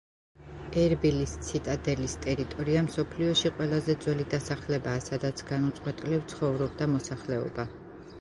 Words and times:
ერბილის 0.83 1.33
ციტადელის 1.47 2.15
ტერიტორია 2.23 2.81
მსოფლიოში 2.87 3.51
ყველაზე 3.59 3.95
ძველი 4.05 4.25
დასახლებაა, 4.31 5.03
სადაც 5.11 5.45
განუწყვეტლივ 5.53 6.25
ცხოვრობდა 6.33 6.89
მოსახლეობა. 6.95 7.67